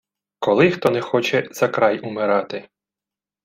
Коли 0.39 0.71
хто 0.71 0.89
не 0.89 1.01
хоче 1.01 1.47
за 1.51 1.67
край 1.67 1.99
умирати 1.99 2.69